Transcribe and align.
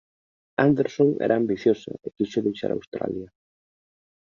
Anderson 0.63 1.09
era 1.25 1.35
ambiciosa 1.41 1.91
e 2.05 2.09
quixo 2.15 2.45
deixar 2.47 2.71
Australia. 2.73 3.27